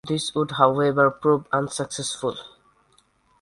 This 0.07 0.33
would 0.33 0.49
however 0.53 1.11
prove 1.11 1.45
unsuccessful. 1.51 2.35